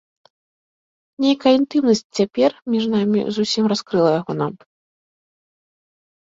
Нейкая 1.25 1.51
інтымнасць 1.59 2.01
цяпер 2.19 2.49
між 2.77 2.83
намі 2.95 3.19
зусім 3.37 3.63
раскрыла 3.73 4.09
яго 4.19 4.33
нам. 4.41 4.53